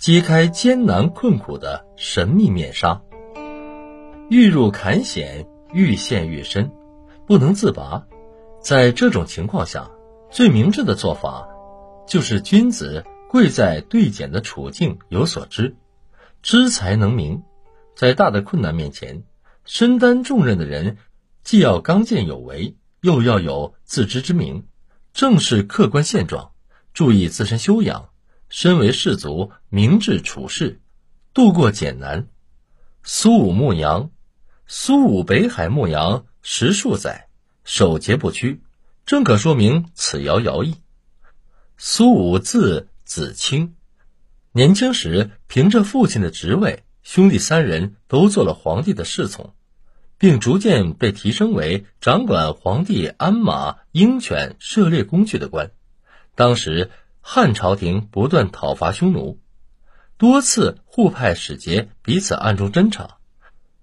[0.00, 3.02] 揭开艰难困苦的神秘面纱。
[4.30, 6.70] 欲入坎险，愈陷愈深，
[7.26, 8.06] 不能自拔。
[8.62, 9.90] 在这种情况下，
[10.30, 11.46] 最明智的做法，
[12.06, 15.76] 就是君子贵在对简的处境有所知，
[16.40, 17.42] 知才能明。
[17.94, 19.24] 在大的困难面前，
[19.66, 20.96] 身担重任的人，
[21.44, 24.64] 既要刚健有为，又要有自知之明，
[25.12, 26.52] 正视客观现状，
[26.94, 28.08] 注意自身修养。
[28.50, 30.80] 身为士族，明智处事，
[31.32, 32.26] 度过艰难。
[33.04, 34.10] 苏武牧羊，
[34.66, 37.28] 苏武北海牧羊十数载，
[37.62, 38.60] 守节不屈，
[39.06, 40.74] 正可说明此爻爻意。
[41.78, 43.76] 苏武字子清，
[44.50, 49.54] 年轻时凭着父亲的职位，兄弟三人都做了皇帝的侍从，
[50.18, 55.70] 并逐渐被提升为掌管皇帝鞍马、鹰犬、射猎工具的官。
[56.34, 56.90] 当时。
[57.32, 59.38] 汉朝廷不断讨伐匈奴，
[60.16, 63.18] 多次互派使节彼此暗中侦查。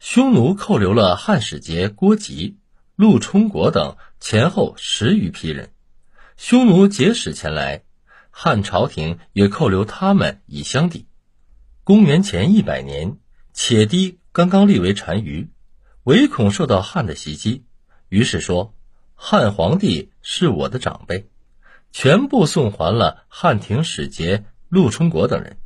[0.00, 2.58] 匈奴扣留了汉使节郭吉、
[2.96, 5.70] 陆冲国等前后十余批人。
[6.36, 7.84] 匈奴结使前来，
[8.30, 11.06] 汉朝廷也扣留他们以相抵。
[11.84, 13.16] 公元前一百年，
[13.52, 15.52] 且堤刚刚立为单于，
[16.02, 17.64] 唯恐受到汉的袭击，
[18.08, 18.74] 于是说
[19.14, 21.30] ：“汉皇帝是我的长辈。”
[21.98, 25.56] 全部送还了汉廷使节陆冲国等人。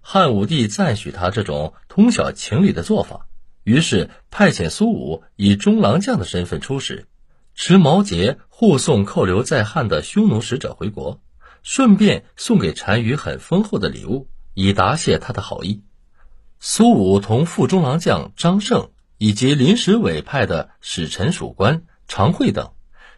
[0.00, 3.28] 汉武帝赞许他这种通晓情理的做法，
[3.62, 7.06] 于是派遣苏武以中郎将的身份出使，
[7.54, 11.20] 持毛节护送扣留在汉的匈奴使者回国，
[11.62, 15.84] 顺便送给单于很丰厚的礼物，以答谢他的好意。
[16.58, 22.72] 苏武同副中郎将张胜以及临时委派的使臣属官常惠等，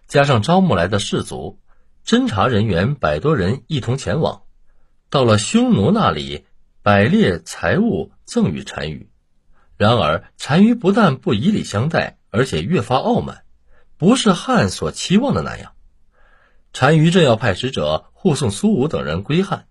[0.06, 1.58] 加上招募来的士卒。
[2.04, 4.42] 侦查人员百多人一同前往，
[5.08, 6.44] 到了匈奴那里，
[6.82, 9.08] 摆列财物赠与单于。
[9.76, 13.44] 然而单于不但不以礼相待，而且越发傲慢，
[13.98, 15.72] 不是汉所期望的那样。
[16.72, 19.66] 单于正要派使者护送苏武等人归汉，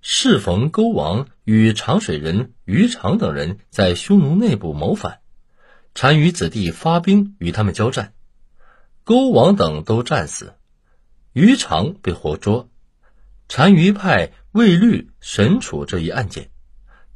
[0.00, 5.20] 适逢勾王与长水人于长等人在匈奴内部谋反，
[5.92, 8.14] 单于子弟发兵与他们交战，
[9.04, 10.54] 勾王等都战死。
[11.34, 12.68] 于常被活捉，
[13.48, 16.50] 单于派魏律审处这一案件。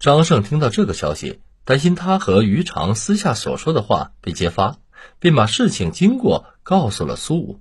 [0.00, 4.78] 张胜听到这个消息，担心他和于常私下所说的话被揭发，
[5.20, 7.60] 便把事情经过告诉了苏武。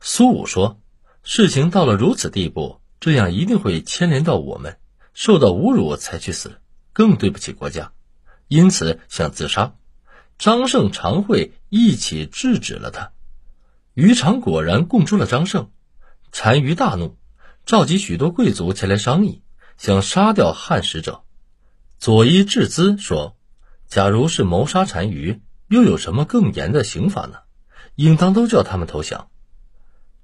[0.00, 0.80] 苏武说
[1.22, 4.78] ：“事情到了如此地步，这样一定会牵连到我们，
[5.12, 6.58] 受到侮辱才去死，
[6.94, 7.92] 更对不起国家，
[8.48, 9.74] 因此想自杀。”
[10.38, 13.12] 张胜、常惠一起制止了他。
[13.92, 15.68] 于常果然供出了张胜。
[16.34, 17.18] 单于大怒，
[17.66, 19.42] 召集许多贵族前来商议，
[19.76, 21.24] 想杀掉汉使者。
[21.98, 23.36] 左伊质资说
[23.86, 27.40] ：“假如是谋杀单于，又有什么更严的刑罚呢？
[27.96, 29.28] 应当都叫他们投降。”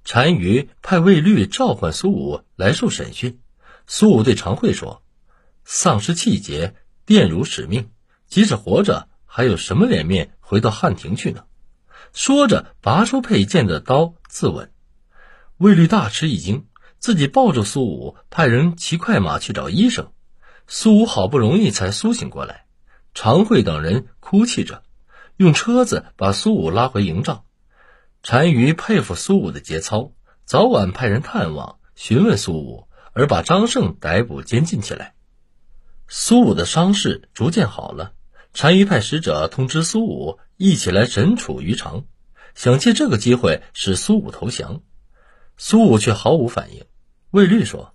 [0.03, 3.39] 单于派卫律召唤苏武来受审讯。
[3.85, 5.03] 苏武对常惠说
[5.63, 6.73] ：“丧失气节，
[7.05, 7.91] 玷辱使命，
[8.27, 11.43] 即使活着，还有什么脸面回到汉庭去呢？”
[12.13, 14.69] 说着，拔出佩剑的刀自刎。
[15.59, 16.67] 卫律大吃一惊，
[16.99, 20.13] 自己抱住苏武，派人骑快马去找医生。
[20.67, 22.63] 苏武好不容易才苏醒过来，
[23.13, 24.83] 常惠等人哭泣着，
[25.35, 27.43] 用车子把苏武拉回营帐。
[28.21, 30.13] 单于佩服苏武的节操，
[30.45, 35.13] 早晚派人探望询问苏武，而把张胜逮捕监禁起来。
[36.07, 38.13] 苏武的伤势逐渐好了，
[38.53, 42.05] 单于派使者通知苏武一起来审处于常，
[42.55, 44.83] 想借这个机会使苏武投降。
[45.61, 46.85] 苏武却毫无反应。
[47.31, 47.93] 魏律说：“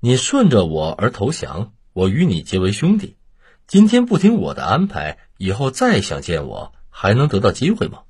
[0.00, 3.18] 你顺着我而投降，我与你结为兄弟。
[3.66, 8.04] 今天不听我的安排，以后再想见我，还能得到机会吗？”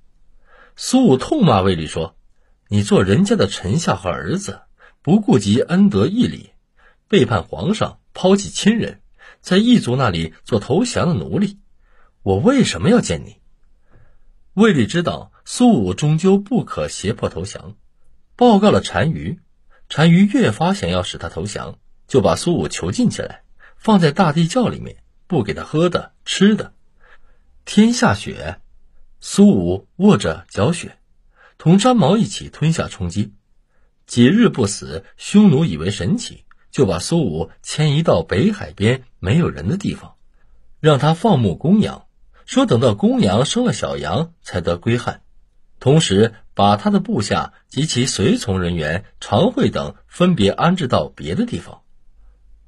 [0.76, 2.14] 苏武痛骂魏律说
[2.70, 4.60] ：“你做人家的臣下和儿子，
[5.02, 6.50] 不顾及恩德义理，
[7.08, 9.00] 背叛皇上，抛弃亲人，
[9.40, 11.58] 在异族那里做投降的奴隶，
[12.22, 13.38] 我为什么要见你？”
[14.54, 17.74] 魏律知道苏武终究不可胁迫投降。
[18.38, 19.40] 报告了单于，
[19.88, 23.42] 单于越发想要使他投降，就把苏武囚禁起来，
[23.76, 26.72] 放在大地窖里面，不给他喝的吃的。
[27.64, 28.60] 天下雪，
[29.18, 30.98] 苏武握着搅雪，
[31.58, 33.32] 同张毛一起吞下充饥。
[34.06, 40.14] 几日不死，匈奴以为神奇，就把苏武迁移到北海边没有人的地方，
[40.78, 42.06] 让他放牧公羊，
[42.46, 45.22] 说等到公羊生了小羊，才得归汉。
[45.80, 51.82] 同时，把他的部下及其随从人员常惠等分别安置到别的地方。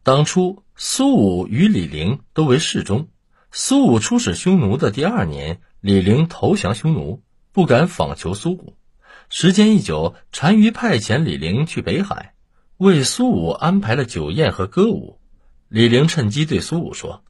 [0.04, 3.08] 当初苏武与李陵都为侍中。
[3.50, 8.76] 苏武出使匈奴的第二年，李陵投降匈奴，不敢访求苏武。
[9.28, 12.34] 时间一久，单于派遣李陵去北海，
[12.76, 15.18] 为苏武安排了酒宴和歌舞。
[15.68, 17.24] 李陵趁机对苏武说：“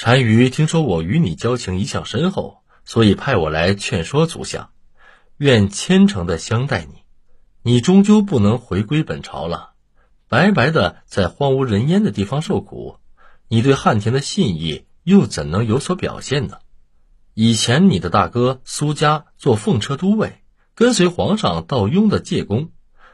[0.00, 4.70] 单于听说我与你交情一向深厚，所以派我来劝说足下，
[5.36, 7.02] 愿虔诚的相待你。
[7.62, 9.72] 你终究不能回归本朝了。”
[10.26, 12.98] 白白的在荒无人烟的地方受苦，
[13.46, 16.58] 你对汉庭的信义又怎能有所表现呢？
[17.34, 20.42] 以前你的大哥苏家做奉车都尉，
[20.74, 22.70] 跟随皇上到雍的借宫，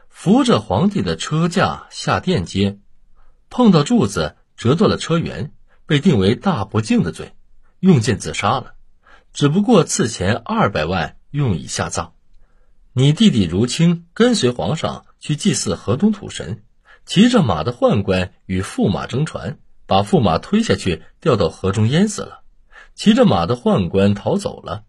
[0.09, 2.79] 扶着皇帝的车驾下殿阶，
[3.49, 5.51] 碰到柱子折断了车辕，
[5.85, 7.33] 被定为大不敬的罪，
[7.79, 8.73] 用剑自杀了。
[9.33, 12.13] 只不过赐钱二百万用以下葬。
[12.93, 16.63] 你弟弟如清跟随皇上去祭祀河东土神。
[17.03, 19.57] 骑着马的宦官与驸马争船，
[19.87, 22.43] 把驸马推下去，掉到河中淹死了。
[22.93, 24.83] 骑着马的宦官逃走了，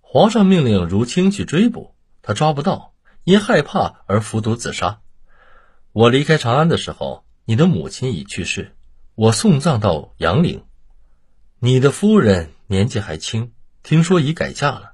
[0.00, 2.94] 皇上命令如清去追捕，他抓不到，
[3.24, 5.00] 因害怕而服毒自杀。
[5.92, 8.76] 我离开长安的时候，你的母亲已去世，
[9.16, 10.62] 我送葬到杨陵。
[11.58, 13.52] 你的夫人年纪还轻，
[13.82, 14.89] 听说已改嫁了，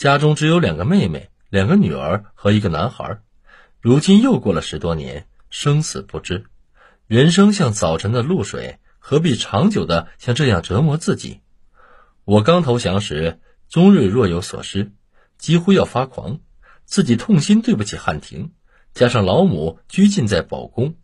[0.00, 3.20] 家中只有两个妹妹、两个女儿和一个男孩。
[3.82, 5.26] 如今又过了十多年。
[5.50, 6.46] 生死不知，
[7.06, 11.40] 人生像早晨的露水，何必长久的像这样折磨自己？
[12.24, 14.92] 我刚投降时，宗瑞若有所失，
[15.36, 16.38] 几乎要发狂，
[16.86, 18.52] 自己痛心对不起汉庭，
[18.94, 20.94] 加上老母拘禁在宝宫，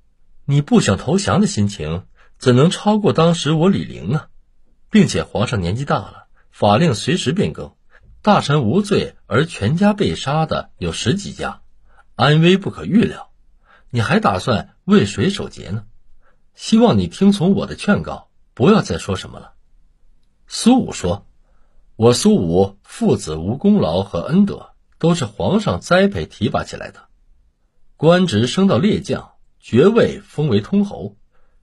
[0.46, 2.06] 你不想投降的心情，
[2.38, 4.28] 怎能超过当时我李陵呢？
[4.88, 7.74] 并且皇上年纪大了，法令随时变更，
[8.26, 11.60] 大臣无罪而全家被杀的有十几家，
[12.16, 13.30] 安危不可预料。
[13.88, 15.84] 你还打算为谁守节呢？
[16.52, 19.52] 希望你听从我的劝告，不要再说什么了。
[20.48, 21.24] 苏武说
[21.94, 27.06] ：“我苏武父子无功劳和恩德，都是皇上栽培提拔起来的，
[27.96, 31.14] 官职升到列将，爵位封为通侯，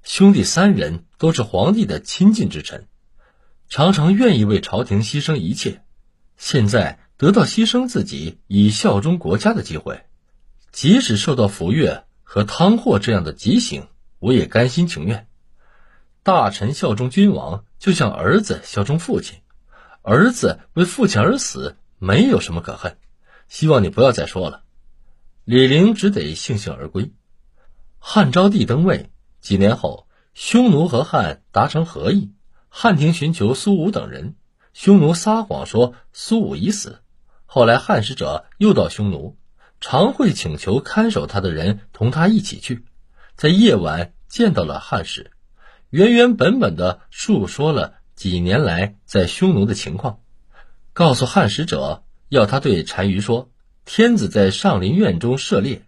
[0.02, 2.88] 兄弟三人都是皇帝的亲近之臣，
[3.68, 5.84] 常常愿意为朝廷牺牲一切。
[6.38, 10.04] 现在得到牺牲自己以效忠国家的机会，
[10.72, 13.86] 即使受到抚越。”和汤霍这样的极刑，
[14.18, 15.28] 我也甘心情愿。
[16.24, 19.38] 大臣效忠君王，就像儿子效忠父亲。
[20.02, 22.98] 儿子为父亲而死，没有什么可恨。
[23.48, 24.64] 希望你不要再说了。
[25.44, 27.12] 李陵只得悻悻而归。
[28.00, 32.32] 汉昭帝登位几年后，匈奴和汉达成和议，
[32.68, 34.34] 汉庭寻求苏武等人，
[34.74, 37.00] 匈奴撒谎说苏武已死。
[37.46, 39.38] 后来汉使者又到匈奴。
[39.86, 42.86] 常会请求看守他的人同他一起去，
[43.36, 45.32] 在夜晚见到了汉使，
[45.90, 50.22] 原原本本的述说了几年来在匈奴的情况，
[50.94, 53.52] 告诉汉使者要他对单于说：
[53.84, 55.82] 天子在上林苑中射猎，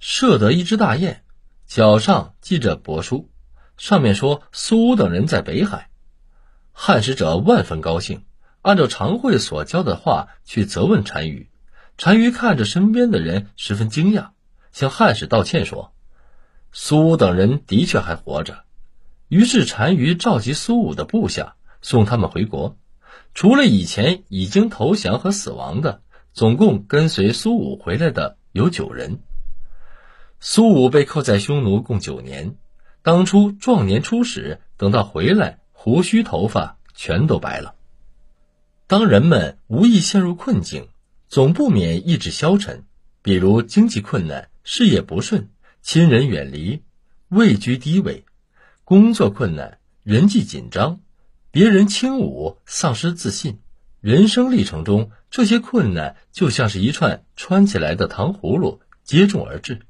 [0.00, 1.22] 射得一只大雁，
[1.66, 3.28] 脚上系着帛书，
[3.76, 5.90] 上面说苏武等人在北海。
[6.76, 8.24] 汉使者万分高兴，
[8.60, 11.48] 按照常惠所教的话去责问单于。
[11.96, 14.30] 单于看着身边的人，十分惊讶，
[14.72, 15.92] 向汉使道歉说
[16.72, 18.64] ：“苏武等人的确还活着。”
[19.28, 22.76] 于是单于召集苏武的部下，送他们回国。
[23.32, 29.20] 除了以前已经投降和死亡的，总共跟随苏武回来的有九人。
[30.40, 32.56] 苏武被扣在匈奴共九年，
[33.02, 37.74] 当初壮年出使，等到回来，胡须头发全都白了。
[38.86, 40.88] 当人们无意陷入困境。
[41.28, 42.84] 总不免意志消沉，
[43.20, 45.50] 比如经济困难、事业不顺、
[45.82, 46.82] 亲人远离、
[47.28, 48.24] 位居低位、
[48.84, 51.00] 工作困难、人际紧张、
[51.50, 53.58] 别人轻侮、丧失自信。
[54.00, 59.82] 人生历程中，这些困难就像是一串穿起来的糖葫芦，接踵而至。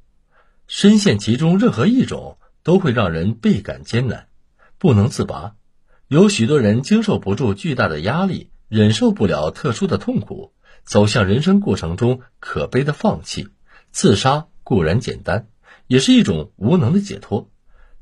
[0.66, 4.26] 深陷其中，任何一种都会让人倍感艰难，
[4.78, 5.54] 不能自拔。
[6.08, 10.52] 有许多人经受不住巨大的压力，忍受不了特殊的痛苦。
[10.84, 13.49] 走向人生过程中可悲的放弃，
[13.90, 15.49] 自杀固然简单，
[15.87, 17.49] 也是一种无能的解脱。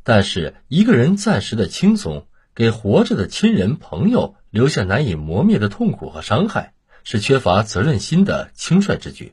[0.03, 9.33] 但是一个人暂时的轻松，给活着的亲人朋友留下难以磨灭的痛苦和伤害，是缺乏责任心的轻率之举。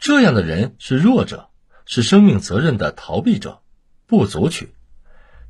[0.00, 1.50] 这样的人是弱者，
[1.84, 3.60] 是生命责任的逃避者，
[4.08, 4.74] 不足取。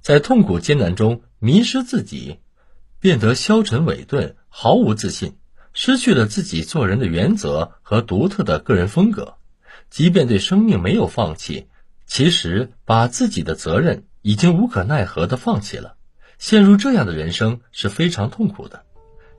[0.07, 2.39] 在痛苦艰难中迷失自己，
[3.01, 5.35] 变得消沉萎顿，毫无自信。
[5.73, 9.35] 失去了自己做人的原则和独特的个人风格，
[9.91, 11.67] 即便对生命没有放弃，
[12.07, 15.97] 其实把自己的责任已经无可奈何的放弃了。
[16.39, 18.85] 陷入这样的人生是非常痛苦的，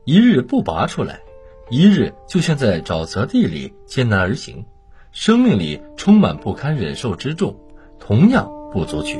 [0.04, 1.22] 一日不拔出来，
[1.70, 4.66] 一日就像在沼泽地里艰难而行，
[5.14, 7.58] 生命里充满不堪忍受之重，
[8.02, 9.18] 同样不足取。